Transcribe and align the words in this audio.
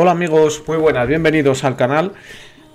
Hola 0.00 0.12
amigos, 0.12 0.62
muy 0.68 0.76
buenas, 0.76 1.08
bienvenidos 1.08 1.64
al 1.64 1.74
canal. 1.74 2.12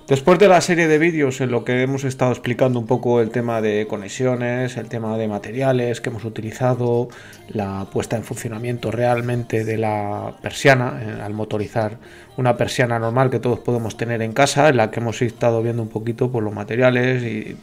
Después 0.06 0.38
de 0.38 0.46
la 0.46 0.60
serie 0.60 0.88
de 0.88 0.98
vídeos 0.98 1.40
en 1.40 1.50
lo 1.50 1.64
que 1.64 1.80
hemos 1.80 2.04
estado 2.04 2.32
explicando 2.32 2.78
un 2.78 2.86
poco 2.86 3.22
el 3.22 3.30
tema 3.30 3.62
de 3.62 3.86
conexiones, 3.86 4.76
el 4.76 4.90
tema 4.90 5.16
de 5.16 5.26
materiales 5.26 6.02
que 6.02 6.10
hemos 6.10 6.26
utilizado, 6.26 7.08
la 7.48 7.86
puesta 7.90 8.18
en 8.18 8.24
funcionamiento 8.24 8.90
realmente 8.90 9.64
de 9.64 9.78
la 9.78 10.34
persiana, 10.42 11.00
eh, 11.00 11.22
al 11.22 11.32
motorizar 11.32 11.96
una 12.36 12.58
persiana 12.58 12.98
normal 12.98 13.30
que 13.30 13.40
todos 13.40 13.60
podemos 13.60 13.96
tener 13.96 14.20
en 14.20 14.34
casa, 14.34 14.68
en 14.68 14.76
la 14.76 14.90
que 14.90 15.00
hemos 15.00 15.22
estado 15.22 15.62
viendo 15.62 15.80
un 15.80 15.88
poquito 15.88 16.30
por 16.30 16.42
los 16.42 16.52
materiales 16.52 17.22
y 17.22 17.56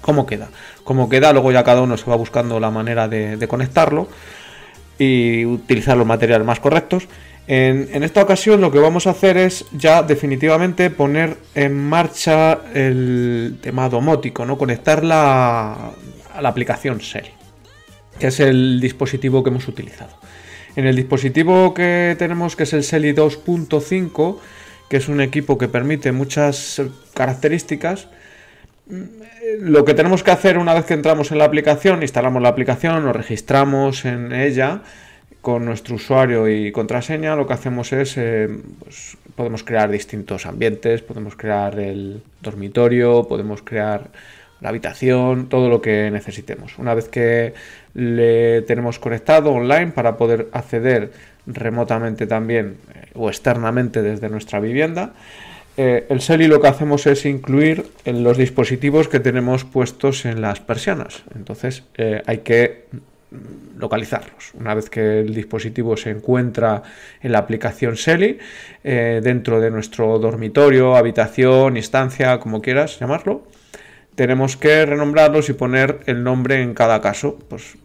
cómo 0.00 0.26
queda. 0.26 0.48
Cómo 0.82 1.08
queda, 1.08 1.32
luego 1.32 1.52
ya 1.52 1.62
cada 1.62 1.82
uno 1.82 1.96
se 1.96 2.10
va 2.10 2.16
buscando 2.16 2.58
la 2.58 2.72
manera 2.72 3.06
de, 3.06 3.36
de 3.36 3.46
conectarlo 3.46 4.08
y 4.98 5.44
utilizar 5.44 5.96
los 5.96 6.06
materiales 6.06 6.44
más 6.44 6.58
correctos. 6.58 7.06
En, 7.46 8.02
esta 8.02 8.22
ocasión 8.22 8.60
lo 8.60 8.70
que 8.70 8.78
vamos 8.78 9.06
a 9.06 9.10
hacer 9.10 9.36
es 9.36 9.66
ya 9.72 10.02
definitivamente 10.02 10.88
poner 10.88 11.36
en 11.54 11.76
marcha 11.76 12.60
el 12.72 13.58
tema 13.60 13.88
domótico, 13.88 14.46
¿no? 14.46 14.56
conectarla 14.56 15.92
a 16.32 16.42
la 16.42 16.48
aplicación 16.48 17.02
Seri, 17.02 17.30
que 18.18 18.28
es 18.28 18.40
el 18.40 18.80
dispositivo 18.80 19.44
que 19.44 19.50
hemos 19.50 19.68
utilizado. 19.68 20.16
En 20.74 20.86
el 20.86 20.96
dispositivo 20.96 21.74
que 21.74 22.16
tenemos, 22.18 22.56
que 22.56 22.62
es 22.62 22.72
el 22.72 22.82
Seli 22.82 23.12
2.5, 23.12 24.38
que 24.88 24.96
es 24.96 25.08
un 25.08 25.20
equipo 25.20 25.58
que 25.58 25.68
permite 25.68 26.12
muchas 26.12 26.80
características, 27.12 28.08
lo 29.60 29.84
que 29.84 29.94
tenemos 29.94 30.22
que 30.22 30.30
hacer 30.30 30.58
una 30.58 30.74
vez 30.74 30.84
que 30.84 30.94
entramos 30.94 31.30
en 31.30 31.38
la 31.38 31.44
aplicación, 31.44 32.02
instalamos 32.02 32.42
la 32.42 32.48
aplicación, 32.48 33.04
nos 33.04 33.16
registramos 33.16 34.04
en 34.04 34.32
ella, 34.32 34.82
con 35.44 35.66
nuestro 35.66 35.96
usuario 35.96 36.48
y 36.48 36.72
contraseña 36.72 37.36
lo 37.36 37.46
que 37.46 37.52
hacemos 37.52 37.92
es, 37.92 38.16
eh, 38.16 38.48
pues, 38.78 39.18
podemos 39.36 39.62
crear 39.62 39.90
distintos 39.90 40.46
ambientes, 40.46 41.02
podemos 41.02 41.36
crear 41.36 41.78
el 41.78 42.22
dormitorio, 42.40 43.28
podemos 43.28 43.60
crear 43.60 44.08
la 44.62 44.70
habitación, 44.70 45.50
todo 45.50 45.68
lo 45.68 45.82
que 45.82 46.10
necesitemos. 46.10 46.78
Una 46.78 46.94
vez 46.94 47.10
que 47.10 47.52
le 47.92 48.62
tenemos 48.62 48.98
conectado 48.98 49.52
online 49.52 49.88
para 49.88 50.16
poder 50.16 50.48
acceder 50.52 51.12
remotamente 51.46 52.26
también 52.26 52.78
eh, 52.94 53.10
o 53.12 53.28
externamente 53.28 54.00
desde 54.00 54.30
nuestra 54.30 54.60
vivienda, 54.60 55.12
eh, 55.76 56.06
el 56.08 56.22
SELI 56.22 56.46
lo 56.46 56.62
que 56.62 56.68
hacemos 56.68 57.06
es 57.06 57.26
incluir 57.26 57.84
en 58.06 58.24
los 58.24 58.38
dispositivos 58.38 59.08
que 59.08 59.20
tenemos 59.20 59.66
puestos 59.66 60.24
en 60.24 60.40
las 60.40 60.60
persianas. 60.60 61.22
Entonces 61.34 61.82
hay 62.26 62.38
que 62.38 62.86
localizarlos. 63.76 64.52
Una 64.54 64.74
vez 64.74 64.90
que 64.90 65.20
el 65.20 65.34
dispositivo 65.34 65.96
se 65.96 66.10
encuentra 66.10 66.82
en 67.20 67.32
la 67.32 67.38
aplicación 67.38 67.96
Seli, 67.96 68.38
eh, 68.82 69.20
dentro 69.22 69.60
de 69.60 69.70
nuestro 69.70 70.18
dormitorio, 70.18 70.96
habitación, 70.96 71.76
instancia, 71.76 72.38
como 72.38 72.62
quieras 72.62 72.98
llamarlo, 72.98 73.46
tenemos 74.14 74.56
que 74.56 74.86
renombrarlos 74.86 75.48
y 75.48 75.54
poner 75.54 76.00
el 76.06 76.22
nombre 76.22 76.62
en 76.62 76.74
cada 76.74 77.00
caso. 77.00 77.38
Pues 77.48 77.76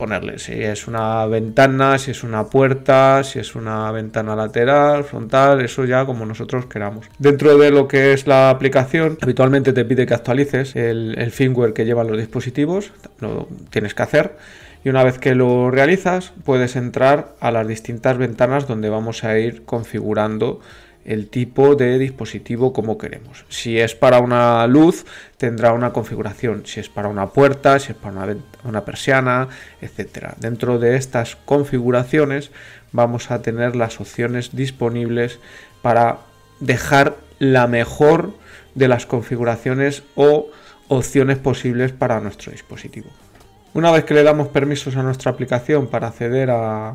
ponerle 0.00 0.38
si 0.38 0.54
es 0.54 0.88
una 0.88 1.26
ventana, 1.26 1.98
si 1.98 2.12
es 2.12 2.24
una 2.24 2.44
puerta, 2.44 3.22
si 3.22 3.38
es 3.38 3.54
una 3.54 3.92
ventana 3.92 4.34
lateral, 4.34 5.04
frontal, 5.04 5.60
eso 5.60 5.84
ya 5.84 6.06
como 6.06 6.24
nosotros 6.24 6.64
queramos. 6.64 7.06
Dentro 7.18 7.58
de 7.58 7.70
lo 7.70 7.86
que 7.86 8.14
es 8.14 8.26
la 8.26 8.48
aplicación, 8.48 9.18
habitualmente 9.20 9.74
te 9.74 9.84
pide 9.84 10.06
que 10.06 10.14
actualices 10.14 10.74
el, 10.74 11.16
el 11.18 11.30
firmware 11.30 11.74
que 11.74 11.84
llevan 11.84 12.08
los 12.08 12.16
dispositivos, 12.16 12.92
lo 13.20 13.46
tienes 13.68 13.94
que 13.94 14.02
hacer. 14.02 14.36
Y 14.82 14.88
una 14.88 15.04
vez 15.04 15.18
que 15.18 15.34
lo 15.34 15.70
realizas, 15.70 16.32
puedes 16.44 16.76
entrar 16.76 17.34
a 17.38 17.50
las 17.50 17.68
distintas 17.68 18.16
ventanas 18.16 18.66
donde 18.66 18.88
vamos 18.88 19.22
a 19.22 19.38
ir 19.38 19.66
configurando 19.66 20.60
el 21.10 21.28
tipo 21.28 21.74
de 21.74 21.98
dispositivo 21.98 22.72
como 22.72 22.96
queremos. 22.96 23.44
Si 23.48 23.80
es 23.80 23.96
para 23.96 24.20
una 24.20 24.64
luz, 24.68 25.04
tendrá 25.38 25.72
una 25.72 25.92
configuración. 25.92 26.62
Si 26.66 26.78
es 26.78 26.88
para 26.88 27.08
una 27.08 27.26
puerta, 27.26 27.80
si 27.80 27.90
es 27.90 27.98
para 27.98 28.36
una, 28.62 28.84
persiana, 28.84 29.48
etc. 29.80 30.34
Dentro 30.38 30.78
de 30.78 30.94
estas 30.94 31.34
configuraciones 31.34 32.52
vamos 32.92 33.32
a 33.32 33.42
tener 33.42 33.74
las 33.74 34.00
opciones 34.00 34.54
disponibles 34.54 35.40
para 35.82 36.18
dejar 36.60 37.16
la 37.40 37.66
mejor 37.66 38.32
de 38.76 38.86
las 38.86 39.04
configuraciones 39.04 40.04
o 40.14 40.46
opciones 40.86 41.38
posibles 41.38 41.90
para 41.90 42.20
nuestro 42.20 42.52
dispositivo. 42.52 43.10
Una 43.74 43.90
vez 43.90 44.04
que 44.04 44.14
le 44.14 44.22
damos 44.22 44.46
permisos 44.46 44.94
a 44.94 45.02
nuestra 45.02 45.32
aplicación 45.32 45.88
para 45.88 46.06
acceder 46.06 46.50
a, 46.52 46.94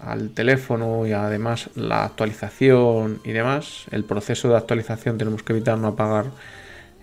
al 0.00 0.30
teléfono 0.30 1.06
y 1.06 1.12
además 1.12 1.70
la 1.74 2.04
actualización 2.04 3.20
y 3.24 3.32
demás, 3.32 3.86
el 3.90 4.04
proceso 4.04 4.48
de 4.48 4.56
actualización 4.56 5.18
tenemos 5.18 5.42
que 5.42 5.52
evitar 5.52 5.78
no 5.78 5.88
apagar 5.88 6.26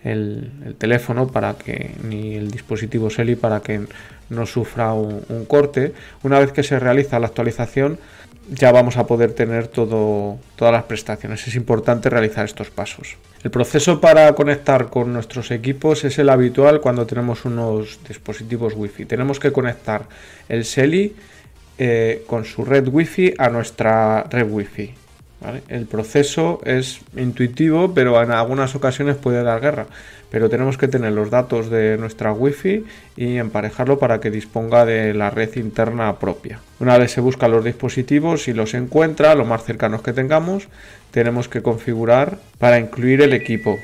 el, 0.03 0.75
teléfono 0.77 1.27
para 1.27 1.55
que 1.55 1.95
ni 2.03 2.35
el 2.35 2.51
dispositivo 2.51 3.09
SELI 3.09 3.35
para 3.35 3.61
que 3.61 3.81
no 4.29 4.45
sufra 4.45 4.93
un, 4.93 5.45
corte. 5.47 5.93
Una 6.23 6.39
vez 6.39 6.51
que 6.51 6.63
se 6.63 6.79
realiza 6.79 7.19
la 7.19 7.27
actualización 7.27 7.99
ya 8.49 8.73
vamos 8.73 8.97
a 8.97 9.07
poder 9.07 9.31
tener 9.31 9.67
todo, 9.67 10.37
todas 10.57 10.73
las 10.73 10.83
prestaciones. 10.83 11.47
Es 11.47 11.55
importante 11.55 12.09
realizar 12.09 12.43
estos 12.43 12.69
pasos. 12.69 13.15
El 13.41 13.51
proceso 13.51 14.01
para 14.01 14.33
conectar 14.35 14.89
con 14.89 15.13
nuestros 15.13 15.49
equipos 15.51 16.03
es 16.03 16.19
el 16.19 16.29
habitual 16.29 16.81
cuando 16.81 17.05
tenemos 17.05 17.45
unos 17.45 17.99
dispositivos 18.05 18.73
Wi-Fi. 18.75 19.05
Tenemos 19.05 19.39
que 19.39 19.53
conectar 19.53 20.07
el 20.49 20.65
SELI 20.65 21.15
eh, 21.85 22.23
con 22.27 22.45
su 22.45 22.63
red 22.63 22.87
wifi 22.87 23.33
a 23.37 23.49
nuestra 23.49 24.23
red 24.29 24.49
wifi. 24.49 24.93
El 25.67 25.85
proceso 25.85 26.61
es 26.63 27.01
intuitivo, 27.17 27.93
pero 27.93 28.23
en 28.23 28.31
algunas 28.31 28.73
ocasiones 28.73 29.17
puede 29.17 29.43
dar 29.43 29.59
guerra. 29.59 29.87
Pero 30.31 30.49
tenemos 30.49 30.77
que 30.77 30.87
tener 30.87 31.11
los 31.11 31.29
datos 31.29 31.69
de 31.69 31.97
nuestra 31.97 32.31
wifi 32.31 32.85
y 33.17 33.35
emparejarlo 33.35 33.99
para 33.99 34.21
que 34.21 34.31
disponga 34.31 34.85
de 34.85 35.13
la 35.13 35.29
red 35.29 35.57
interna 35.57 36.19
propia. 36.19 36.61
Una 36.79 36.97
vez 36.97 37.11
se 37.11 37.19
buscan 37.19 37.51
los 37.51 37.65
dispositivos 37.65 38.47
y 38.47 38.53
los 38.53 38.75
encuentra, 38.75 39.35
lo 39.35 39.43
más 39.43 39.65
cercanos 39.65 40.01
que 40.01 40.13
tengamos, 40.13 40.69
tenemos 41.11 41.49
que 41.49 41.61
configurar 41.61 42.37
para 42.59 42.79
incluir 42.79 43.21
el 43.21 43.33
equipo. 43.33 43.77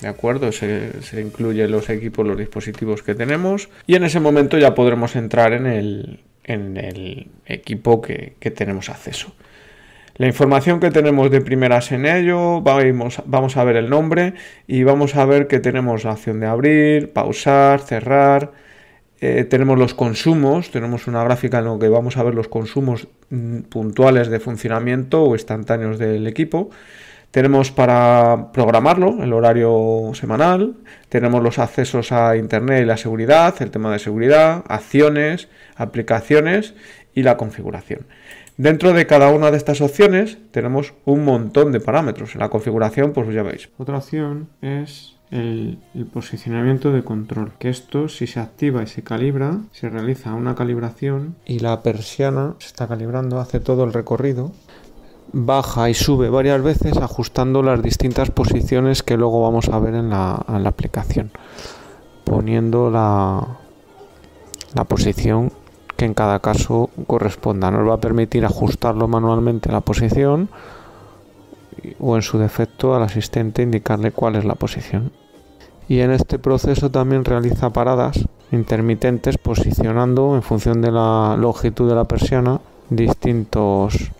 ¿De 0.00 0.08
acuerdo? 0.08 0.52
Se, 0.52 0.90
incluye 1.20 1.68
los 1.68 1.90
equipos, 1.90 2.26
los 2.26 2.38
dispositivos 2.38 3.02
que 3.02 3.14
tenemos 3.14 3.68
y 3.86 3.94
en 3.96 4.04
ese 4.04 4.20
momento 4.20 4.56
ya 4.56 4.74
podremos 4.74 5.16
entrar 5.16 5.52
en 5.52 5.66
el, 5.66 6.20
en 6.44 6.76
el 6.76 7.28
equipo 7.46 8.00
que, 8.00 8.34
tenemos 8.54 8.88
acceso. 8.88 9.34
La 10.16 10.26
información 10.26 10.78
que 10.78 10.90
tenemos 10.90 11.30
de 11.30 11.40
primeras 11.40 11.90
en 11.92 12.04
ello, 12.04 12.60
vamos, 12.60 13.22
vamos, 13.24 13.56
a 13.56 13.64
ver 13.64 13.76
el 13.76 13.88
nombre 13.88 14.34
y 14.66 14.82
vamos 14.82 15.16
a 15.16 15.24
ver 15.24 15.46
que 15.46 15.58
tenemos 15.58 16.04
la 16.04 16.12
opción 16.12 16.40
de 16.40 16.46
abrir, 16.46 17.12
pausar, 17.12 17.80
cerrar. 17.80 18.52
Eh, 19.20 19.44
tenemos 19.44 19.78
los 19.78 19.94
consumos, 19.94 20.70
tenemos 20.70 21.06
una 21.06 21.24
gráfica 21.24 21.60
en 21.60 21.66
la 21.66 21.78
que 21.78 21.88
vamos 21.88 22.16
a 22.16 22.24
ver 22.24 22.34
los 22.34 22.48
consumos 22.48 23.08
mm, 23.30 23.60
puntuales 23.60 24.28
de 24.28 24.40
funcionamiento 24.40 25.22
o 25.22 25.34
instantáneos 25.34 25.98
del 25.98 26.26
equipo. 26.26 26.70
Tenemos 27.32 27.70
para 27.70 28.52
programarlo 28.52 29.24
el 29.24 29.32
horario 29.32 30.10
semanal, 30.12 30.74
tenemos 31.08 31.42
los 31.42 31.58
accesos 31.58 32.12
a 32.12 32.36
Internet 32.36 32.82
y 32.82 32.84
la 32.84 32.98
seguridad, 32.98 33.54
el 33.60 33.70
tema 33.70 33.90
de 33.90 33.98
seguridad, 33.98 34.62
acciones, 34.68 35.48
aplicaciones 35.74 36.74
y 37.14 37.22
la 37.22 37.38
configuración. 37.38 38.00
Dentro 38.58 38.92
de 38.92 39.06
cada 39.06 39.30
una 39.30 39.50
de 39.50 39.56
estas 39.56 39.80
opciones 39.80 40.36
tenemos 40.50 40.92
un 41.06 41.24
montón 41.24 41.72
de 41.72 41.80
parámetros. 41.80 42.34
En 42.34 42.40
la 42.40 42.50
configuración, 42.50 43.14
pues 43.14 43.34
ya 43.34 43.42
veis. 43.42 43.70
Otra 43.78 43.96
opción 43.96 44.50
es 44.60 45.14
el, 45.30 45.78
el, 45.94 46.04
posicionamiento 46.04 46.92
de 46.92 47.02
control. 47.02 47.52
Que 47.58 47.70
esto, 47.70 48.10
si 48.10 48.26
se 48.26 48.40
activa 48.40 48.82
y 48.82 48.88
se 48.88 49.02
calibra, 49.02 49.56
se 49.72 49.88
realiza 49.88 50.34
una 50.34 50.54
calibración 50.54 51.36
y 51.46 51.60
la 51.60 51.82
persiana 51.82 52.56
se 52.58 52.66
está 52.66 52.86
calibrando, 52.86 53.40
hace 53.40 53.58
todo 53.58 53.84
el 53.84 53.94
recorrido 53.94 54.52
baja 55.32 55.88
y 55.88 55.94
sube 55.94 56.28
varias 56.28 56.62
veces 56.62 56.96
ajustando 56.98 57.62
las 57.62 57.82
distintas 57.82 58.30
posiciones 58.30 59.02
que 59.02 59.16
luego 59.16 59.42
vamos 59.42 59.68
a 59.68 59.78
ver 59.78 59.94
en 59.94 60.10
la, 60.10 60.34
aplicación 60.64 61.30
poniendo 62.24 62.90
la, 62.90 63.58
la 64.74 64.84
posición 64.84 65.52
que 65.96 66.04
en 66.04 66.14
cada 66.14 66.40
caso 66.40 66.90
corresponda. 67.06 67.70
Nos 67.70 67.88
va 67.88 67.94
a 67.94 68.00
permitir 68.00 68.44
ajustarlo 68.44 69.08
manualmente 69.08 69.72
la 69.72 69.80
posición 69.80 70.48
o 71.98 72.16
en 72.16 72.22
su 72.22 72.38
defecto 72.38 72.94
al 72.94 73.02
asistente 73.02 73.62
indicarle 73.62 74.12
cuál 74.12 74.36
es 74.36 74.44
la 74.44 74.54
posición. 74.54 75.12
Y 75.88 76.00
en 76.00 76.12
este 76.12 76.38
proceso 76.38 76.90
también 76.90 77.24
realiza 77.24 77.70
paradas 77.70 78.26
intermitentes 78.50 79.38
posicionando 79.38 80.34
en 80.34 80.42
función 80.42 80.80
de 80.80 80.92
la 80.92 81.36
longitud 81.38 81.88
de 81.88 81.94
la 81.94 82.04
persiana 82.04 82.60
distintos 82.88 84.12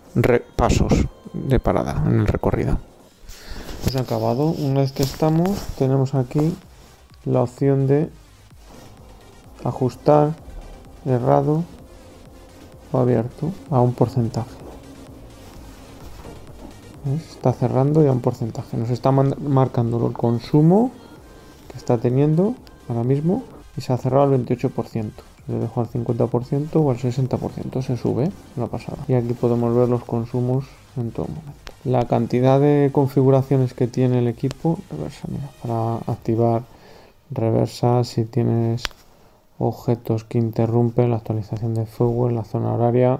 pasos 0.55 0.93
de 1.33 1.59
parada 1.59 2.03
en 2.05 2.19
el 2.19 2.27
recorrido. 2.27 2.79
Es 3.85 3.95
acabado. 3.95 4.45
Una 4.47 4.81
vez 4.81 4.91
que 4.91 5.03
estamos, 5.03 5.57
tenemos 5.77 6.15
aquí 6.15 6.55
la 7.25 7.41
opción 7.41 7.87
de 7.87 8.09
ajustar 9.63 10.33
cerrado 11.03 11.63
o 12.91 12.97
abierto 12.97 13.51
a 13.69 13.81
un 13.81 13.93
porcentaje. 13.93 14.51
Está 17.31 17.51
cerrando 17.51 18.03
ya 18.03 18.11
un 18.11 18.21
porcentaje. 18.21 18.77
Nos 18.77 18.89
está 18.89 19.11
marcando 19.11 20.07
el 20.07 20.13
consumo 20.13 20.91
que 21.69 21.77
está 21.77 21.97
teniendo 21.97 22.55
ahora 22.87 23.03
mismo 23.03 23.43
y 23.75 23.81
se 23.81 23.91
ha 23.91 23.97
cerrado 23.97 24.33
al 24.33 24.45
28%. 24.45 25.11
Le 25.47 25.55
dejo 25.59 25.81
al 25.81 25.87
50% 25.87 26.69
o 26.75 26.91
al 26.91 26.97
60%, 26.97 27.81
se 27.81 27.97
sube, 27.97 28.31
la 28.55 28.67
pasada. 28.67 28.99
Y 29.07 29.13
aquí 29.13 29.33
podemos 29.33 29.75
ver 29.75 29.89
los 29.89 30.03
consumos 30.03 30.65
en 30.95 31.11
todo 31.11 31.27
momento. 31.27 31.51
La 31.83 32.07
cantidad 32.07 32.59
de 32.61 32.89
configuraciones 32.93 33.73
que 33.73 33.87
tiene 33.87 34.19
el 34.19 34.27
equipo, 34.27 34.79
reversa, 34.89 35.27
mira, 35.29 35.49
para 35.61 35.95
activar 36.13 36.63
reversa 37.29 38.03
si 38.03 38.25
tienes 38.25 38.83
objetos 39.59 40.23
que 40.23 40.37
interrumpen 40.37 41.09
la 41.09 41.17
actualización 41.17 41.73
de 41.73 41.85
firmware, 41.85 42.33
la 42.33 42.43
zona 42.43 42.73
horaria, 42.73 43.19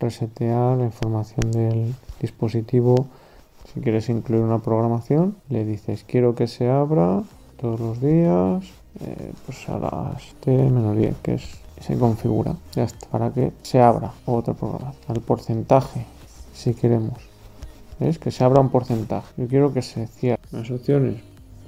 resetear 0.00 0.78
la 0.78 0.84
información 0.84 1.50
del 1.50 1.94
dispositivo. 2.20 3.06
Si 3.72 3.80
quieres 3.80 4.08
incluir 4.08 4.42
una 4.42 4.60
programación, 4.60 5.36
le 5.48 5.64
dices 5.64 6.04
quiero 6.06 6.34
que 6.34 6.46
se 6.46 6.68
abra 6.68 7.22
todos 7.60 7.80
los 7.80 8.00
días, 8.00 8.64
eh, 9.00 9.32
pues 9.46 9.68
a 9.68 9.78
las 9.78 10.34
T 10.40 10.50
menos 10.50 10.96
10, 10.96 11.16
que 11.22 11.34
es, 11.34 11.44
se 11.80 11.96
configura, 11.96 12.56
ya 12.74 12.84
está, 12.84 13.06
para 13.08 13.32
que 13.32 13.52
se 13.62 13.80
abra 13.80 14.12
otro 14.26 14.54
programa. 14.54 14.92
Al 15.06 15.20
porcentaje, 15.20 16.04
si 16.52 16.74
queremos. 16.74 17.18
¿Ves? 18.00 18.18
Que 18.18 18.30
se 18.30 18.44
abra 18.44 18.60
un 18.60 18.70
porcentaje. 18.70 19.28
Yo 19.36 19.48
quiero 19.48 19.72
que 19.72 19.82
se 19.82 20.06
cierre. 20.06 20.40
Las 20.52 20.70
opciones, 20.70 21.16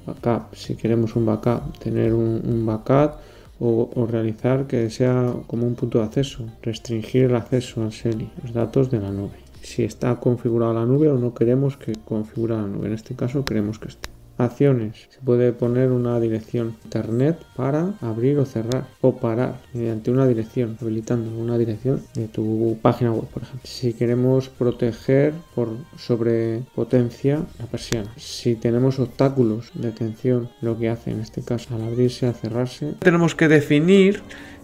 backup, 0.05 0.55
si 0.55 0.75
queremos 0.75 1.15
un 1.15 1.25
backup, 1.25 1.77
tener 1.79 2.13
un, 2.13 2.65
backup 2.65 3.19
o, 3.59 4.07
realizar 4.09 4.67
que 4.67 4.89
sea 4.89 5.33
como 5.47 5.67
un 5.67 5.75
punto 5.75 5.99
de 5.99 6.05
acceso, 6.05 6.45
restringir 6.61 7.25
el 7.25 7.35
acceso 7.35 7.83
al 7.83 7.91
SELI, 7.91 8.29
los 8.43 8.53
datos 8.53 8.89
de 8.89 8.99
la 8.99 9.11
nube. 9.11 9.39
Si 9.61 9.83
está 9.83 10.15
configurada 10.15 10.73
la 10.73 10.85
nube 10.85 11.09
o 11.09 11.17
no 11.17 11.33
queremos 11.33 11.77
que 11.77 11.93
configure 11.93 12.55
la 12.55 12.63
nube, 12.63 12.87
en 12.87 12.93
este 12.93 13.15
caso 13.15 13.45
queremos 13.45 13.77
que 13.77 13.89
esté. 13.89 14.10
Acciones. 14.37 15.07
Se 15.09 15.19
puede 15.19 15.53
poner 15.53 15.91
una 15.91 16.19
dirección 16.19 16.75
internet 16.83 17.37
para 17.55 17.93
abrir 18.01 18.39
o 18.39 18.45
cerrar 18.45 18.85
o 19.01 19.17
parar 19.17 19.59
mediante 19.73 20.09
una 20.09 20.25
dirección, 20.25 20.77
habilitando 20.81 21.31
una 21.37 21.57
dirección 21.57 22.01
de 22.15 22.27
tu 22.27 22.77
página 22.81 23.11
web, 23.11 23.27
por 23.27 23.43
ejemplo. 23.43 23.61
Si 23.63 23.93
queremos 23.93 24.49
proteger 24.49 25.33
por 25.53 25.69
sobrepotencia 25.97 27.41
la 27.59 27.65
persiana. 27.65 28.11
Si 28.17 28.55
tenemos 28.55 28.99
obstáculos 28.99 29.71
de 29.75 29.91
tensión, 29.91 30.49
lo 30.61 30.77
que 30.77 30.89
hace 30.89 31.11
en 31.11 31.19
este 31.19 31.41
caso 31.43 31.75
al 31.75 31.83
abrirse, 31.83 32.25
a 32.25 32.33
cerrarse. 32.33 32.95
Tenemos 32.99 33.35
que 33.35 33.47
definir 33.47 34.23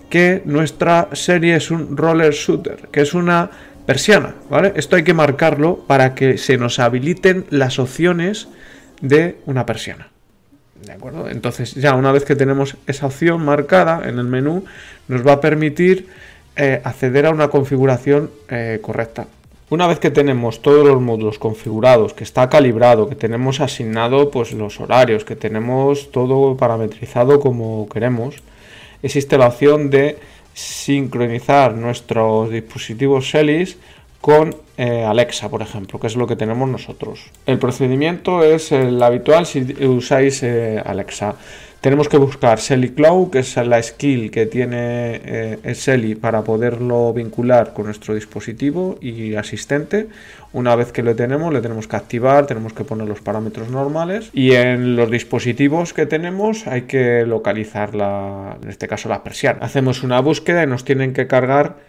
que 0.09 0.41
nuestra 0.45 1.09
serie 1.13 1.55
es 1.55 1.69
un 1.69 1.97
roller 1.97 2.33
shooter, 2.33 2.87
que 2.91 3.01
es 3.01 3.13
una 3.13 3.51
persiana, 3.85 4.35
¿vale? 4.49 4.73
Esto 4.75 4.95
hay 4.95 5.03
que 5.03 5.13
marcarlo 5.13 5.79
para 5.87 6.13
que 6.13 6.37
se 6.37 6.57
nos 6.57 6.79
habiliten 6.79 7.45
las 7.49 7.79
opciones 7.79 8.47
de 9.01 9.37
una 9.45 9.65
persiana. 9.65 10.09
¿De 10.83 10.91
acuerdo? 10.91 11.29
Entonces 11.29 11.73
ya 11.73 11.95
una 11.95 12.11
vez 12.11 12.23
que 12.23 12.35
tenemos 12.35 12.77
esa 12.85 13.07
opción 13.07 13.43
marcada 13.43 14.07
en 14.07 14.19
el 14.19 14.25
menú, 14.25 14.65
nos 15.07 15.25
va 15.25 15.33
a 15.33 15.41
permitir 15.41 16.07
eh, 16.55 16.81
acceder 16.83 17.25
a 17.25 17.31
una 17.31 17.49
configuración 17.49 18.29
eh, 18.49 18.79
correcta. 18.81 19.27
Una 19.69 19.85
vez 19.85 19.99
que 19.99 20.11
tenemos 20.11 20.61
todos 20.61 20.87
los 20.87 21.01
módulos 21.01 21.39
configurados, 21.39 22.13
que 22.13 22.23
está 22.23 22.49
calibrado, 22.49 23.09
que 23.09 23.15
tenemos 23.15 23.59
asignado 23.59 24.31
pues, 24.31 24.53
los 24.53 24.79
horarios, 24.79 25.25
que 25.25 25.35
tenemos 25.35 26.09
todo 26.11 26.55
parametrizado 26.55 27.41
como 27.41 27.89
queremos, 27.89 28.35
existe 29.03 29.37
la 29.37 29.47
opción 29.47 29.89
de 29.89 30.17
sincronizar 30.53 31.73
nuestros 31.73 32.49
dispositivos 32.49 33.29
Selis 33.29 33.77
con 34.21 34.55
eh, 34.77 35.03
Alexa, 35.03 35.49
por 35.49 35.61
ejemplo, 35.61 35.99
que 35.99 36.07
es 36.07 36.15
lo 36.15 36.27
que 36.27 36.35
tenemos 36.35 36.69
nosotros. 36.69 37.31
El 37.45 37.57
procedimiento 37.57 38.43
es 38.43 38.71
el 38.71 39.01
habitual 39.01 39.45
si 39.45 39.61
usáis 39.83 40.43
eh, 40.43 40.81
Alexa. 40.85 41.35
Tenemos 41.81 42.09
que 42.09 42.17
buscar 42.17 42.59
Selly 42.59 42.89
Cloud, 42.89 43.29
que 43.29 43.39
es 43.39 43.55
la 43.57 43.81
skill 43.81 44.31
que 44.31 44.45
tiene 44.47 45.21
eh, 45.23 45.59
el 45.63 45.75
Selly 45.75 46.15
para 46.15 46.43
poderlo 46.43 47.13
vincular 47.13 47.73
con 47.73 47.85
nuestro 47.85 48.15
dispositivo 48.15 48.97
y 48.99 49.35
asistente. 49.35 50.07
Una 50.53 50.75
vez 50.75 50.91
que 50.91 51.03
lo 51.03 51.15
tenemos, 51.15 51.53
le 51.53 51.61
tenemos 51.61 51.87
que 51.87 51.95
activar, 51.95 52.47
tenemos 52.47 52.73
que 52.73 52.83
poner 52.83 53.07
los 53.07 53.21
parámetros 53.21 53.69
normales 53.69 54.29
y 54.33 54.53
en 54.53 54.95
los 54.95 55.09
dispositivos 55.09 55.93
que 55.93 56.05
tenemos 56.05 56.67
hay 56.67 56.83
que 56.83 57.25
localizar, 57.25 57.93
la, 57.93 58.57
en 58.61 58.69
este 58.69 58.87
caso, 58.87 59.07
la 59.09 59.23
persiana. 59.23 59.59
Hacemos 59.61 60.03
una 60.03 60.19
búsqueda 60.19 60.63
y 60.63 60.67
nos 60.67 60.83
tienen 60.83 61.13
que 61.13 61.27
cargar 61.27 61.86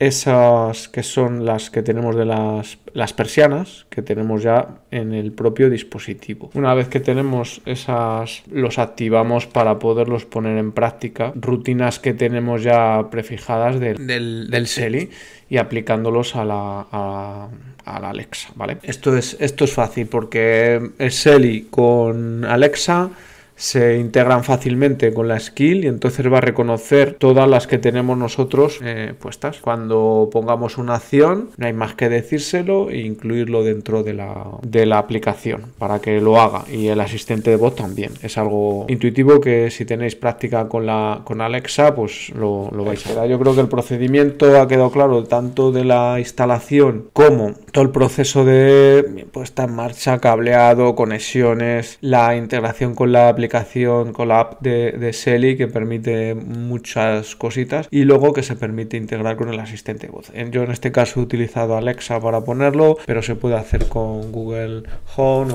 esas 0.00 0.88
que 0.88 1.02
son 1.02 1.44
las 1.44 1.68
que 1.68 1.82
tenemos 1.82 2.16
de 2.16 2.24
las, 2.24 3.12
persianas 3.12 3.86
que 3.90 4.00
tenemos 4.00 4.42
ya 4.42 4.80
en 4.90 5.12
el 5.12 5.30
propio 5.30 5.68
dispositivo. 5.68 6.50
Una 6.54 6.72
vez 6.72 6.88
que 6.88 7.00
tenemos 7.00 7.60
esas, 7.66 8.42
los 8.50 8.78
activamos 8.78 9.46
para 9.46 9.78
poderlos 9.78 10.24
poner 10.24 10.56
en 10.56 10.72
práctica. 10.72 11.32
Rutinas 11.36 11.98
que 11.98 12.14
tenemos 12.14 12.62
ya 12.62 13.08
prefijadas 13.10 13.78
del, 13.78 14.06
del, 14.06 14.50
del 14.50 14.66
SELI 14.66 15.10
y 15.50 15.58
aplicándolos 15.58 16.34
a 16.34 16.46
la, 16.46 16.86
a 16.90 18.00
la 18.00 18.10
Alexa, 18.10 18.48
¿vale? 18.54 18.78
Esto 18.82 19.14
es, 19.14 19.36
esto 19.38 19.64
es 19.64 19.72
fácil 19.74 20.06
porque 20.06 20.80
el 20.98 21.12
SELI 21.12 21.68
con 21.70 22.46
Alexa 22.46 23.10
se 23.60 23.98
integran 23.98 24.42
fácilmente 24.42 25.12
con 25.12 25.28
la 25.28 25.38
skill 25.38 25.84
y 25.84 25.86
entonces 25.86 26.32
va 26.32 26.38
a 26.38 26.40
reconocer 26.40 27.16
todas 27.18 27.46
las 27.46 27.66
que 27.66 27.76
tenemos 27.76 28.16
nosotros 28.16 28.80
eh, 28.82 29.12
puestas. 29.20 29.58
Cuando 29.60 30.30
pongamos 30.32 30.78
una 30.78 30.94
acción, 30.94 31.50
no 31.58 31.66
hay 31.66 31.74
más 31.74 31.94
que 31.94 32.08
decírselo 32.08 32.88
e 32.88 33.00
incluirlo 33.00 33.62
dentro 33.62 34.02
de 34.02 34.14
la, 34.14 34.46
de 34.62 34.86
la 34.86 34.96
aplicación 34.96 35.66
para 35.78 36.00
que 36.00 36.22
lo 36.22 36.40
haga 36.40 36.64
y 36.72 36.86
el 36.88 37.02
asistente 37.02 37.50
de 37.50 37.56
voz 37.56 37.76
también. 37.76 38.12
Es 38.22 38.38
algo 38.38 38.86
intuitivo 38.88 39.42
que 39.42 39.70
si 39.70 39.84
tenéis 39.84 40.16
práctica 40.16 40.66
con, 40.66 40.86
la, 40.86 41.20
con 41.24 41.42
Alexa, 41.42 41.94
pues 41.94 42.30
lo, 42.30 42.70
lo 42.72 42.84
vais 42.84 43.06
a 43.06 43.20
ver. 43.20 43.30
Yo 43.30 43.38
creo 43.38 43.54
que 43.54 43.60
el 43.60 43.68
procedimiento 43.68 44.58
ha 44.58 44.66
quedado 44.68 44.90
claro 44.90 45.24
tanto 45.24 45.70
de 45.70 45.84
la 45.84 46.18
instalación 46.18 47.10
como 47.12 47.52
todo 47.72 47.84
el 47.84 47.90
proceso 47.90 48.44
de 48.44 49.26
puesta 49.32 49.64
en 49.64 49.74
marcha, 49.74 50.18
cableado, 50.18 50.94
conexiones, 50.94 51.98
la 52.00 52.36
integración 52.36 52.94
con 52.94 53.12
la 53.12 53.28
aplicación 53.28 54.12
con 54.12 54.28
la 54.28 54.40
app 54.40 54.60
de, 54.60 54.92
de 54.92 55.12
Selly 55.12 55.56
que 55.56 55.68
permite 55.68 56.34
muchas 56.34 57.36
cositas 57.36 57.88
y 57.90 58.04
luego 58.04 58.32
que 58.32 58.42
se 58.42 58.56
permite 58.56 58.96
integrar 58.96 59.36
con 59.36 59.52
el 59.52 59.60
asistente 59.60 60.06
de 60.06 60.12
voz. 60.12 60.32
Yo 60.50 60.62
en 60.62 60.70
este 60.70 60.92
caso 60.92 61.20
he 61.20 61.22
utilizado 61.22 61.76
Alexa 61.76 62.20
para 62.20 62.42
ponerlo, 62.42 62.98
pero 63.06 63.22
se 63.22 63.34
puede 63.34 63.56
hacer 63.56 63.88
con 63.88 64.32
Google 64.32 64.84
Home 65.16 65.54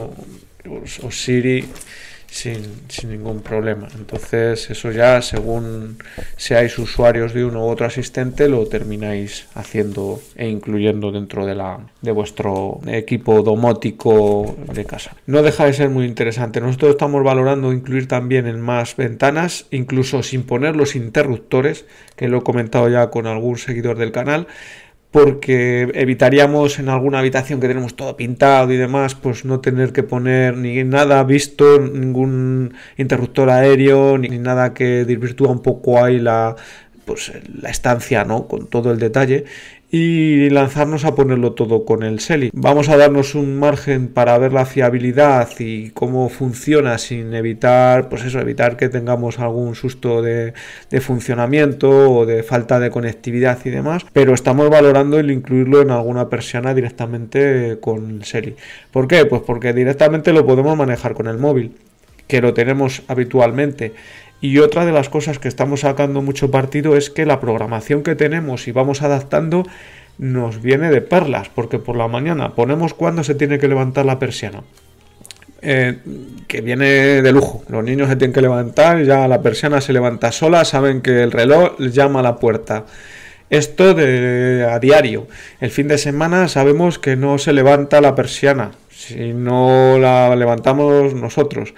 o 1.03 1.11
Siri 1.11 1.65
sin, 2.35 2.83
ningún 3.07 3.39
problema. 3.41 3.87
Entonces 3.95 4.69
eso 4.69 4.91
ya 4.91 5.21
según 5.21 5.97
seáis 6.35 6.77
usuarios 6.77 7.33
de 7.33 7.45
uno 7.45 7.65
u 7.65 7.69
otro 7.69 7.85
asistente 7.85 8.49
lo 8.49 8.67
termináis 8.67 9.47
haciendo 9.55 10.21
e 10.35 10.49
incluyendo 10.49 11.11
dentro 11.11 11.45
de, 11.45 11.55
la, 11.55 11.79
de 12.01 12.11
vuestro 12.11 12.81
equipo 12.87 13.41
domótico 13.41 14.57
de 14.73 14.83
casa. 14.83 15.15
No 15.25 15.43
deja 15.43 15.65
de 15.65 15.73
ser 15.73 15.89
muy 15.89 16.05
interesante. 16.05 16.59
Nosotros 16.59 16.91
estamos 16.91 17.23
valorando 17.23 17.71
incluir 17.71 18.09
también 18.09 18.47
en 18.47 18.59
más 18.59 18.97
ventanas, 18.97 19.67
incluso 19.71 20.21
sin 20.21 20.43
poner 20.43 20.75
los 20.75 20.97
interruptores, 20.97 21.85
que 22.17 22.27
lo 22.27 22.39
he 22.39 22.43
comentado 22.43 22.89
ya 22.89 23.09
con 23.11 23.27
algún 23.27 23.57
seguidor 23.57 23.97
del 23.97 24.11
canal 24.11 24.47
porque 25.15 25.89
evitaríamos 25.93 26.77
en 26.77 26.89
alguna 26.89 27.19
habitación 27.19 27.61
que 27.61 27.69
tenemos 27.69 27.95
todo 27.95 28.17
pintado 28.17 28.73
y 28.73 28.75
demás, 28.75 29.15
pues 29.15 29.45
no 29.45 29.61
tener 29.61 29.93
que 29.93 30.03
poner 30.03 30.57
ni 30.57 30.83
nada 30.83 31.23
visto, 31.23 31.79
ningún 31.79 32.73
interruptor 32.97 33.49
aéreo, 33.49 34.17
ni 34.17 34.27
nada 34.27 34.73
que 34.73 35.05
desvirtúa 35.05 35.51
un 35.51 35.61
poco 35.61 36.03
ahí 36.03 36.19
la, 36.19 36.57
pues, 37.05 37.31
la 37.61 37.69
estancia, 37.69 38.25
¿no? 38.25 38.45
Con 38.49 38.67
todo 38.67 38.91
el 38.91 38.99
detalle 38.99 39.45
y 39.97 40.49
lanzarnos 40.49 41.05
a 41.05 41.15
ponerlo 41.15 41.53
todo 41.53 41.85
con 41.85 42.03
el 42.03 42.19
Selly. 42.19 42.49
Vamos 42.51 42.89
a 42.89 42.97
darnos 42.97 43.33
un 43.33 43.57
margen 43.57 44.09
para 44.09 44.37
ver 44.37 44.51
la 44.51 44.65
fiabilidad 44.65 45.47
y 45.59 45.91
cómo 45.91 46.27
funciona 46.27 46.97
sin 46.97 47.33
evitar, 47.33 48.09
pues 48.09 48.25
eso, 48.25 48.41
evitar 48.41 48.75
que 48.75 48.89
tengamos 48.89 49.39
algún 49.39 49.73
susto 49.73 50.21
de, 50.21 50.53
funcionamiento 50.99 52.11
o 52.11 52.25
de 52.25 52.43
falta 52.43 52.77
de 52.81 52.89
conectividad 52.89 53.57
y 53.63 53.69
demás, 53.69 54.05
pero 54.11 54.33
estamos 54.33 54.69
valorando 54.69 55.17
el 55.17 55.31
incluirlo 55.31 55.81
en 55.81 55.91
alguna 55.91 56.27
persiana 56.27 56.73
directamente 56.73 57.77
con 57.79 58.17
el 58.17 58.25
Selly. 58.25 58.57
¿Por 58.91 59.07
qué? 59.07 59.25
Pues 59.25 59.43
porque 59.43 59.71
directamente 59.71 60.33
lo 60.33 60.45
podemos 60.45 60.75
manejar 60.75 61.13
con 61.13 61.27
el 61.27 61.37
móvil, 61.37 61.71
que 62.27 62.41
lo 62.41 62.53
tenemos 62.53 63.01
habitualmente 63.07 63.93
y 64.41 64.59
otra 64.59 64.85
de 64.85 64.91
las 64.91 65.09
cosas 65.09 65.39
que 65.39 65.47
estamos 65.47 65.81
sacando 65.81 66.21
mucho 66.21 66.51
partido 66.51 66.95
es 66.95 67.09
que 67.09 67.25
la 67.25 67.39
programación 67.39 68.03
que 68.03 68.15
tenemos 68.15 68.67
y 68.67 68.71
vamos 68.71 69.01
adaptando 69.01 69.65
nos 70.17 70.61
viene 70.61 70.89
de 70.89 71.01
perlas, 71.01 71.49
porque 71.49 71.79
por 71.79 71.95
la 71.95 72.07
mañana 72.07 72.53
ponemos 72.53 72.93
cuando 72.93 73.23
se 73.23 73.35
tiene 73.35 73.59
que 73.59 73.67
levantar 73.67 74.05
la 74.05 74.19
persiana. 74.19 74.63
Eh, 75.67 75.97
que 76.47 76.61
viene 76.61 77.23
de 77.23 77.31
lujo. 77.31 77.63
Los 77.69 77.83
niños 77.83 78.07
se 78.07 78.15
tienen 78.17 78.33
que 78.33 78.41
levantar, 78.41 79.03
ya 79.03 79.27
la 79.27 79.41
persiana 79.41 79.81
se 79.81 79.93
levanta 79.93 80.31
sola, 80.31 80.63
saben 80.63 81.01
que 81.01 81.23
el 81.23 81.31
reloj 81.31 81.79
llama 81.79 82.19
a 82.19 82.23
la 82.23 82.37
puerta. 82.37 82.85
Esto 83.49 83.95
de 83.95 84.67
a 84.69 84.77
diario. 84.79 85.27
El 85.59 85.71
fin 85.71 85.87
de 85.87 85.97
semana 85.97 86.47
sabemos 86.49 86.99
que 86.99 87.15
no 87.15 87.39
se 87.39 87.51
levanta 87.51 87.99
la 87.99 88.13
persiana, 88.13 88.71
si 88.91 89.33
no 89.33 89.97
la 89.97 90.35
levantamos 90.35 91.15
nosotros. 91.15 91.73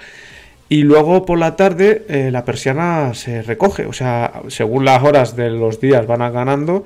Y 0.69 0.83
luego 0.83 1.25
por 1.25 1.39
la 1.39 1.55
tarde 1.55 2.05
eh, 2.09 2.29
la 2.31 2.43
persiana 2.43 3.13
se 3.13 3.41
recoge, 3.41 3.85
o 3.85 3.93
sea, 3.93 4.41
según 4.49 4.83
las 4.83 5.01
horas 5.01 5.35
de 5.35 5.49
los 5.49 5.79
días 5.79 6.05
van 6.07 6.19
ganando 6.33 6.83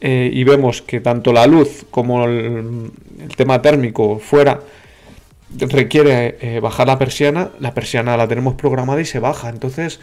eh, 0.00 0.30
y 0.32 0.44
vemos 0.44 0.82
que 0.82 1.00
tanto 1.00 1.32
la 1.32 1.46
luz 1.46 1.84
como 1.90 2.24
el, 2.24 2.92
tema 3.36 3.60
térmico 3.60 4.18
fuera 4.18 4.60
requiere 5.58 6.38
eh, 6.40 6.60
bajar 6.60 6.86
la 6.86 6.98
persiana, 6.98 7.50
la 7.58 7.74
persiana 7.74 8.16
la 8.16 8.28
tenemos 8.28 8.54
programada 8.54 9.00
y 9.00 9.04
se 9.04 9.18
baja. 9.18 9.48
Entonces 9.48 10.00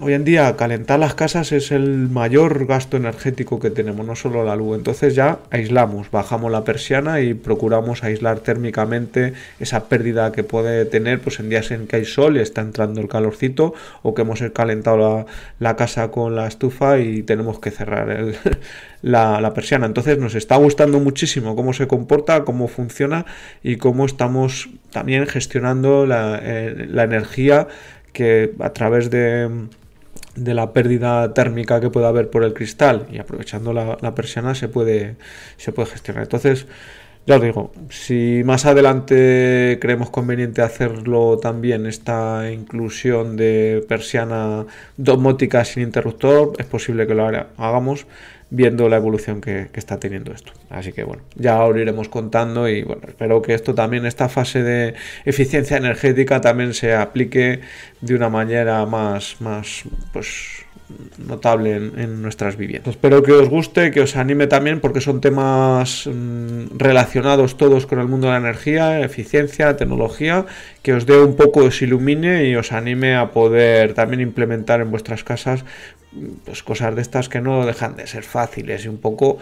Hoy 0.00 0.12
en 0.12 0.24
día 0.24 0.54
calentar 0.54 1.00
las 1.00 1.14
casas 1.14 1.50
es 1.50 1.72
el 1.72 2.08
mayor 2.08 2.66
gasto 2.66 2.96
energético 2.96 3.58
que 3.58 3.70
tenemos, 3.70 4.06
no 4.06 4.14
solo 4.14 4.44
la 4.44 4.54
luz. 4.54 4.76
Entonces 4.76 5.16
ya 5.16 5.40
aislamos, 5.50 6.12
bajamos 6.12 6.52
la 6.52 6.62
persiana 6.62 7.20
y 7.20 7.34
procuramos 7.34 8.04
aislar 8.04 8.38
térmicamente 8.38 9.32
esa 9.58 9.88
pérdida 9.88 10.30
que 10.30 10.44
puede 10.44 10.84
tener 10.84 11.20
pues 11.20 11.40
en 11.40 11.48
días 11.48 11.72
en 11.72 11.88
que 11.88 11.96
hay 11.96 12.04
sol 12.04 12.36
y 12.36 12.40
está 12.40 12.60
entrando 12.60 13.00
el 13.00 13.08
calorcito 13.08 13.74
o 14.02 14.14
que 14.14 14.22
hemos 14.22 14.40
calentado 14.52 15.26
la, 15.58 15.74
casa 15.74 16.12
con 16.12 16.36
la 16.36 16.46
estufa 16.46 17.00
y 17.00 17.24
tenemos 17.24 17.58
que 17.58 17.72
cerrar 17.72 18.34
la, 19.02 19.52
persiana. 19.52 19.86
Entonces 19.86 20.16
nos 20.18 20.36
está 20.36 20.54
gustando 20.58 21.00
muchísimo 21.00 21.56
cómo 21.56 21.72
se 21.72 21.88
comporta, 21.88 22.44
cómo 22.44 22.68
funciona 22.68 23.26
y 23.64 23.78
cómo 23.78 24.06
estamos 24.06 24.68
también 24.92 25.26
gestionando 25.26 26.06
la, 26.06 26.38
eh, 26.40 26.86
la 26.88 27.02
energía 27.02 27.66
que 28.12 28.52
a 28.60 28.72
través 28.72 29.10
de 29.10 29.68
de 30.34 30.54
la 30.54 30.72
pérdida 30.72 31.34
térmica 31.34 31.80
que 31.80 31.90
puede 31.90 32.06
haber 32.06 32.30
por 32.30 32.44
el 32.44 32.54
cristal 32.54 33.06
y 33.10 33.18
aprovechando 33.18 33.72
la, 33.72 34.14
persiana 34.14 34.54
se 34.54 34.68
puede, 34.68 35.16
se 35.56 35.72
puede 35.72 35.90
gestionar. 35.90 36.22
Entonces, 36.24 36.66
ya 37.28 37.36
os 37.36 37.42
digo, 37.42 37.72
si 37.90 38.40
más 38.42 38.64
adelante 38.64 39.76
creemos 39.82 40.08
conveniente 40.08 40.62
hacerlo 40.62 41.36
también, 41.36 41.84
esta 41.84 42.50
inclusión 42.50 43.36
de 43.36 43.84
persiana 43.86 44.64
domótica 44.96 45.62
sin 45.66 45.82
interruptor, 45.82 46.54
es 46.56 46.64
posible 46.64 47.06
que 47.06 47.14
lo 47.14 47.26
hagamos 47.26 48.06
viendo 48.48 48.88
la 48.88 48.96
evolución 48.96 49.42
que, 49.42 49.68
está 49.74 50.00
teniendo 50.00 50.32
esto. 50.32 50.52
Así 50.70 50.94
que 50.94 51.04
bueno, 51.04 51.22
ya 51.34 51.62
os 51.64 51.76
iremos 51.76 52.08
contando 52.08 52.66
y 52.66 52.82
bueno, 52.82 53.02
espero 53.06 53.42
que 53.42 53.52
esto 53.52 53.74
también, 53.74 54.06
esta 54.06 54.30
fase 54.30 54.62
de 54.62 54.94
eficiencia 55.26 55.76
energética 55.76 56.40
también 56.40 56.72
se 56.72 56.94
aplique 56.94 57.60
de 58.00 58.14
una 58.14 58.30
manera 58.30 58.86
más, 58.86 59.36
más 59.40 59.82
pues 60.14 60.64
notable 61.18 61.76
en, 61.76 62.22
nuestras 62.22 62.56
viviendas. 62.56 62.94
Espero 62.94 63.22
que 63.22 63.32
os 63.32 63.48
guste, 63.48 63.90
que 63.90 64.00
os 64.00 64.16
anime 64.16 64.46
también 64.46 64.80
porque 64.80 65.00
son 65.00 65.20
temas 65.20 66.06
mm, 66.06 66.76
relacionados 66.76 67.56
todos 67.56 67.86
con 67.86 68.00
el 68.00 68.08
mundo 68.08 68.28
de 68.28 68.32
la 68.32 68.38
energía, 68.38 69.00
eficiencia, 69.00 69.76
tecnología, 69.76 70.46
que 70.82 70.94
os 70.94 71.06
dé 71.06 71.20
un 71.20 71.36
poco, 71.36 71.64
os 71.64 71.82
ilumine 71.82 72.44
y 72.48 72.56
os 72.56 72.72
anime 72.72 73.16
a 73.16 73.32
poder 73.32 73.94
también 73.94 74.20
implementar 74.20 74.80
en 74.80 74.90
vuestras 74.90 75.24
casas 75.24 75.64
pues 76.44 76.62
cosas 76.62 76.94
de 76.96 77.02
estas 77.02 77.28
que 77.28 77.40
no 77.40 77.66
dejan 77.66 77.96
de 77.96 78.06
ser 78.06 78.24
fáciles 78.24 78.84
y 78.84 78.88
un 78.88 78.96
poco 78.96 79.38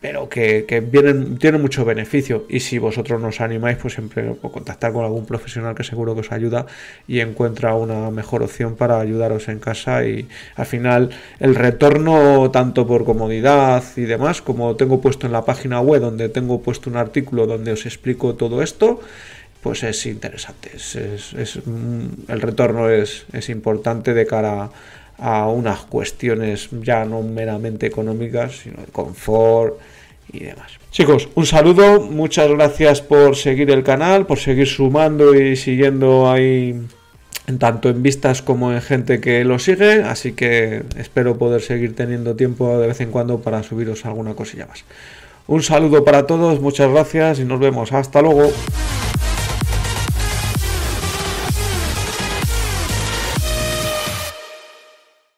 pero 0.00 0.28
que, 0.28 0.64
vienen, 0.90 1.36
tienen 1.38 1.60
mucho 1.60 1.84
beneficio. 1.84 2.46
Y 2.48 2.60
si 2.60 2.78
vosotros 2.78 3.20
nos 3.20 3.40
animáis 3.40 3.76
pues 3.76 3.94
siempre 3.94 4.34
contactar 4.40 4.92
con 4.92 5.04
algún 5.04 5.26
profesional 5.26 5.74
que 5.74 5.84
seguro 5.84 6.14
que 6.14 6.20
os 6.20 6.32
ayuda 6.32 6.66
y 7.06 7.20
encuentra 7.20 7.74
una 7.74 8.10
mejor 8.10 8.42
opción 8.42 8.76
para 8.76 8.98
ayudaros 8.98 9.48
en 9.48 9.58
casa. 9.58 10.04
Y 10.04 10.26
al 10.56 10.66
final 10.66 11.10
el 11.38 11.54
retorno 11.54 12.50
tanto 12.50 12.86
por 12.86 13.04
comodidad 13.04 13.84
y 13.96 14.02
demás 14.02 14.40
como 14.40 14.76
tengo 14.76 15.00
puesto 15.00 15.26
en 15.26 15.32
la 15.32 15.44
página 15.44 15.80
web 15.80 16.00
donde 16.00 16.28
tengo 16.30 16.62
puesto 16.62 16.88
un 16.88 16.96
artículo 16.96 17.46
donde 17.46 17.72
os 17.72 17.84
explico 17.84 18.34
todo 18.34 18.62
esto 18.62 19.00
pues 19.62 19.82
es 19.82 20.06
interesante. 20.06 20.70
Es, 20.74 20.96
es, 20.96 21.60
mm, 21.66 22.06
el 22.28 22.40
retorno 22.40 22.88
es, 22.88 23.26
es 23.32 23.50
importante 23.50 24.14
de 24.14 24.26
cara 24.26 24.62
a 24.64 24.70
a 25.20 25.48
unas 25.48 25.80
cuestiones 25.80 26.68
ya 26.82 27.04
no 27.04 27.22
meramente 27.22 27.86
económicas, 27.86 28.56
sino 28.62 28.80
de 28.80 28.90
confort 28.90 29.78
y 30.32 30.44
demás. 30.44 30.72
Chicos, 30.90 31.28
un 31.34 31.46
saludo, 31.46 32.00
muchas 32.00 32.48
gracias 32.48 33.02
por 33.02 33.36
seguir 33.36 33.70
el 33.70 33.84
canal, 33.84 34.26
por 34.26 34.38
seguir 34.38 34.66
sumando 34.66 35.34
y 35.34 35.56
siguiendo 35.56 36.30
ahí 36.30 36.80
tanto 37.58 37.88
en 37.88 38.02
vistas 38.02 38.42
como 38.42 38.72
en 38.72 38.80
gente 38.80 39.20
que 39.20 39.44
lo 39.44 39.58
sigue, 39.58 40.02
así 40.02 40.32
que 40.32 40.82
espero 40.96 41.36
poder 41.36 41.60
seguir 41.60 41.94
teniendo 41.94 42.36
tiempo 42.36 42.78
de 42.78 42.88
vez 42.88 43.00
en 43.00 43.10
cuando 43.10 43.40
para 43.40 43.62
subiros 43.62 44.04
alguna 44.06 44.34
cosilla 44.34 44.66
más. 44.66 44.84
Un 45.46 45.62
saludo 45.62 46.04
para 46.04 46.26
todos, 46.26 46.60
muchas 46.60 46.90
gracias 46.90 47.40
y 47.40 47.44
nos 47.44 47.58
vemos. 47.58 47.92
Hasta 47.92 48.22
luego. 48.22 48.50